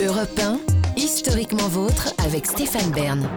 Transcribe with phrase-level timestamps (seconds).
[0.00, 0.60] Europe 1,
[0.96, 3.28] historiquement vôtre avec Stéphane Bern.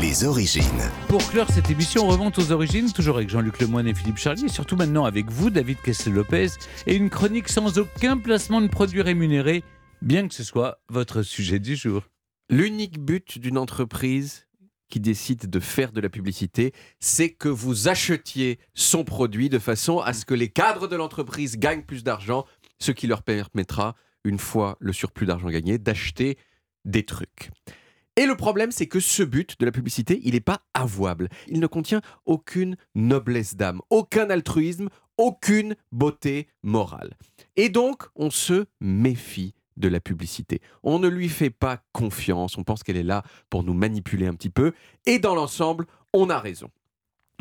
[0.00, 0.62] Les origines.
[1.08, 4.46] Pour clore cette émission, on remonte aux origines, toujours avec Jean-Luc Lemoyne et Philippe Charlier,
[4.46, 6.52] et surtout maintenant avec vous, David Kessel-Lopez,
[6.86, 9.62] et une chronique sans aucun placement de produits rémunérés,
[10.00, 12.04] bien que ce soit votre sujet du jour.
[12.48, 14.46] L'unique but d'une entreprise
[14.88, 19.98] qui décide de faire de la publicité, c'est que vous achetiez son produit de façon
[19.98, 22.46] à ce que les cadres de l'entreprise gagnent plus d'argent,
[22.78, 26.38] ce qui leur permettra, une fois le surplus d'argent gagné, d'acheter
[26.84, 27.50] des trucs.
[28.16, 31.28] Et le problème, c'est que ce but de la publicité, il n'est pas avouable.
[31.48, 37.16] Il ne contient aucune noblesse d'âme, aucun altruisme, aucune beauté morale.
[37.56, 40.60] Et donc, on se méfie de la publicité.
[40.84, 44.34] On ne lui fait pas confiance, on pense qu'elle est là pour nous manipuler un
[44.34, 44.72] petit peu,
[45.06, 46.70] et dans l'ensemble, on a raison.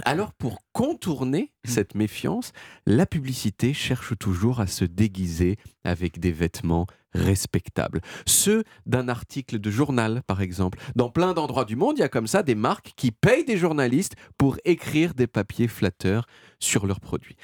[0.02, 2.52] Alors pour contourner cette méfiance,
[2.88, 8.02] la publicité cherche toujours à se déguiser avec des vêtements respectables.
[8.26, 10.80] Ceux d'un article de journal, par exemple.
[10.96, 13.58] Dans plein d'endroits du monde, il y a comme ça des marques qui payent des
[13.58, 16.26] journalistes pour écrire des papiers flatteurs
[16.60, 17.38] sur leurs produits.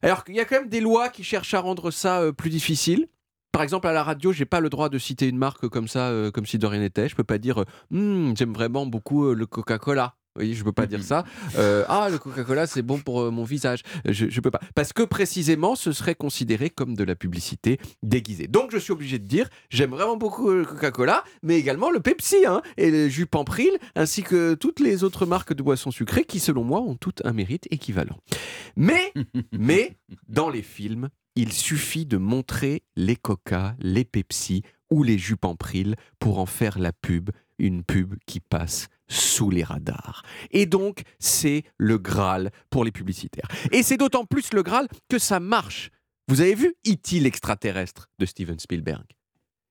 [0.00, 2.50] Alors il y a quand même des lois qui cherchent à rendre ça euh, plus
[2.50, 3.06] difficile.
[3.52, 6.08] Par exemple, à la radio, j'ai pas le droit de citer une marque comme ça,
[6.08, 7.10] euh, comme si de rien n'était.
[7.10, 10.16] Je peux pas dire, euh, Hmm, j'aime vraiment beaucoup le Coca-Cola.
[10.38, 11.24] Oui, je peux pas dire ça.
[11.56, 13.82] Euh, ah, le Coca-Cola, c'est bon pour euh, mon visage.
[14.06, 14.60] Je, je peux pas.
[14.74, 18.46] Parce que précisément, ce serait considéré comme de la publicité déguisée.
[18.46, 22.46] Donc, je suis obligé de dire, j'aime vraiment beaucoup le Coca-Cola, mais également le Pepsi,
[22.46, 26.40] hein, et le jus Pampril, ainsi que toutes les autres marques de boissons sucrées qui,
[26.40, 28.16] selon moi, ont toutes un mérite équivalent.
[28.76, 29.12] Mais,
[29.52, 29.96] mais,
[30.28, 35.96] dans les films, il suffit de montrer les Coca, les Pepsi ou les jus Pampril
[36.18, 37.30] pour en faire la pub,
[37.62, 40.22] une pub qui passe sous les radars.
[40.50, 43.48] Et donc, c'est le Graal pour les publicitaires.
[43.70, 45.90] Et c'est d'autant plus le Graal que ça marche.
[46.28, 47.20] Vous avez vu E.T.
[47.20, 49.04] l'extraterrestre de Steven Spielberg?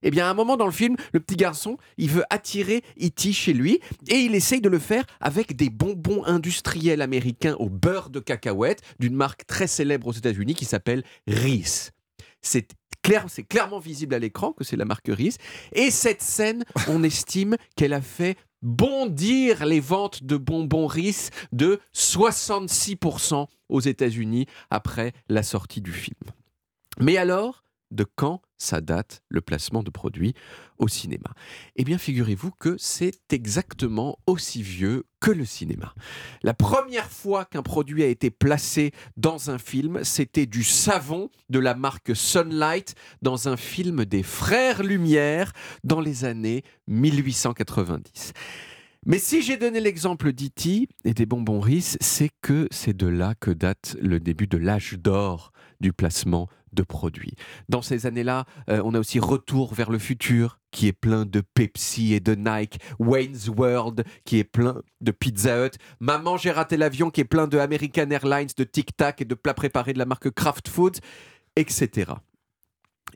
[0.04, 3.34] Eh bien, à un moment dans le film, le petit garçon, il veut attirer E.T.
[3.34, 8.10] chez lui et il essaye de le faire avec des bonbons industriels américains au beurre
[8.10, 11.92] de cacahuète d'une marque très célèbre aux États-Unis qui s'appelle Reese.
[12.42, 12.72] C'est
[13.28, 15.38] c'est clairement visible à l'écran que c'est la marque Reese.
[15.74, 21.80] Et cette scène, on estime qu'elle a fait bondir les ventes de bonbons Reese de
[21.96, 26.20] 66% aux États-Unis après la sortie du film.
[27.00, 30.34] Mais alors, de quand ça date le placement de produits
[30.78, 31.34] au cinéma
[31.76, 35.94] Eh bien, figurez-vous que c'est exactement aussi vieux que le cinéma.
[36.44, 41.60] La première fois qu'un produit a été placé dans un film, c'était du savon de
[41.60, 48.34] la marque Sunlight dans un film des Frères Lumière dans les années 1890.
[49.08, 50.88] Mais si j'ai donné l'exemple d'E.T.
[51.06, 54.94] et des bonbons Reese, c'est que c'est de là que date le début de l'âge
[55.00, 57.34] d'or du placement de produits.
[57.70, 61.42] Dans ces années-là, euh, on a aussi Retour vers le futur, qui est plein de
[61.42, 66.78] Pepsi et de Nike, Wayne's World, qui est plein de Pizza Hut, Maman, j'ai raté
[66.78, 70.00] l'avion, qui est plein de American Airlines, de Tic Tac et de plats préparés de
[70.00, 71.00] la marque Kraft Foods,
[71.56, 72.14] etc.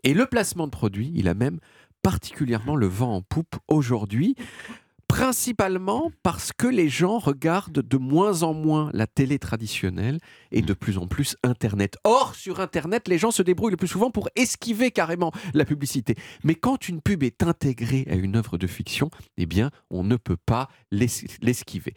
[0.03, 1.59] Et le placement de produits, il a même
[2.01, 4.35] particulièrement le vent en poupe aujourd'hui
[5.15, 10.19] principalement parce que les gens regardent de moins en moins la télé traditionnelle
[10.51, 11.95] et de plus en plus Internet.
[12.03, 16.15] Or, sur Internet, les gens se débrouillent le plus souvent pour esquiver carrément la publicité.
[16.43, 20.17] Mais quand une pub est intégrée à une œuvre de fiction, eh bien, on ne
[20.17, 21.93] peut pas l'esquiver.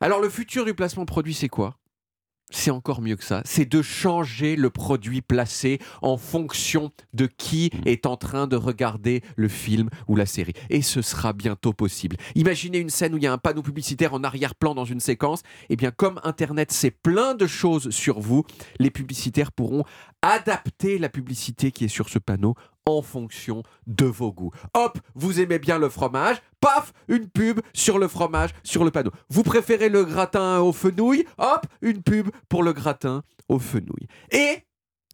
[0.00, 1.79] Alors, le futur du placement produit, c'est quoi?
[2.50, 3.42] C'est encore mieux que ça.
[3.44, 9.22] C'est de changer le produit placé en fonction de qui est en train de regarder
[9.36, 10.52] le film ou la série.
[10.68, 12.16] Et ce sera bientôt possible.
[12.34, 15.42] Imaginez une scène où il y a un panneau publicitaire en arrière-plan dans une séquence.
[15.68, 18.44] Eh bien, comme Internet sait plein de choses sur vous,
[18.78, 19.84] les publicitaires pourront
[20.22, 22.54] adapter la publicité qui est sur ce panneau
[22.86, 24.52] en fonction de vos goûts.
[24.74, 29.10] Hop, vous aimez bien le fromage, paf, une pub sur le fromage, sur le panneau.
[29.28, 34.06] Vous préférez le gratin au fenouil, hop, une pub pour le gratin au fenouil.
[34.32, 34.64] Et,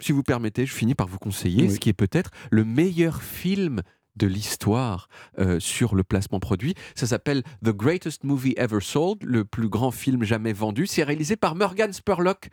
[0.00, 3.82] si vous permettez, je finis par vous conseiller ce qui est peut-être le meilleur film
[4.16, 5.08] de l'histoire
[5.38, 6.74] euh, sur le placement produit.
[6.94, 10.86] Ça s'appelle The Greatest Movie Ever Sold, le plus grand film jamais vendu.
[10.86, 12.48] C'est réalisé par Morgan Spurlock,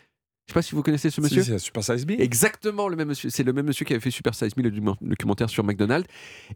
[0.48, 1.42] je sais pas si vous connaissez ce monsieur.
[1.42, 2.20] Si, c'est Super Size Me.
[2.20, 3.30] Exactement le même monsieur.
[3.30, 6.08] C'est le même monsieur qui avait fait Super Size Me, le documentaire sur McDonald's.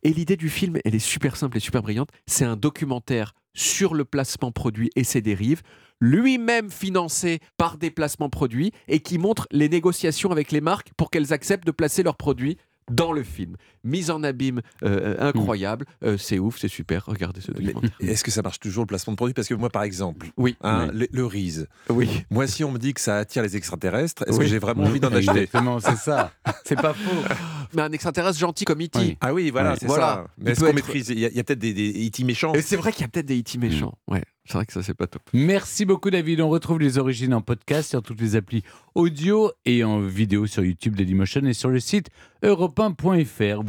[0.04, 2.10] Et l'idée du film, elle est super simple et super brillante.
[2.26, 5.62] C'est un documentaire sur le placement produit et ses dérives,
[6.02, 11.10] lui-même financé par des placements produits et qui montre les négociations avec les marques pour
[11.10, 12.58] qu'elles acceptent de placer leurs produits
[12.92, 13.56] dans le film.
[13.84, 15.86] Mise en abîme euh, euh, incroyable.
[16.04, 17.06] Euh, c'est ouf, c'est super.
[17.06, 17.92] Regardez ce documentaire.
[18.02, 19.34] Est-ce que ça marche toujours le placement de produit?
[19.34, 20.56] Parce que moi, par exemple, Oui.
[20.62, 22.24] hein, le, le riz, Oui.
[22.30, 24.46] moi, si on me dit que ça attire les extraterrestres, est-ce Oui.
[24.46, 25.32] que j'ai vraiment envie d'en acheter?
[25.32, 26.32] Exactement, c'est ça.
[26.66, 27.24] C'est pas faux.
[27.74, 28.98] Mais un extraterrestre gentil comme E.T.
[29.00, 29.18] Oui.
[29.22, 30.04] Ah oui, voilà, c'est Voilà.
[30.04, 30.28] ça.
[30.38, 31.10] Mais est-ce qu'on être- maîtrise?
[31.10, 32.24] Il y a, peut-être des, des E.T.
[32.24, 32.54] méchants.
[32.62, 33.58] C'est vrai qu'il y a peut-être des E.T.
[33.58, 33.98] méchants.
[34.08, 35.22] Ouais, c'est vrai que ça, c'est pas top.
[35.34, 36.40] Merci beaucoup David.
[36.42, 38.64] On retrouve les origines en podcast sur toutes les applis
[38.96, 42.10] audio et en vidéo sur YouTube Dailymotion et sur le site
[42.44, 43.58] europe1.fr.
[43.58, 43.64] Vous